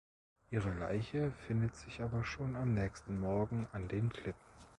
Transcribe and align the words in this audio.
Ihre 0.49 0.71
Leiche 0.73 1.31
findet 1.45 1.75
sich 1.75 2.01
aber 2.01 2.23
schon 2.25 2.55
am 2.55 2.73
nächsten 2.73 3.19
Morgen 3.19 3.67
an 3.71 3.87
den 3.87 4.09
Klippen. 4.09 4.41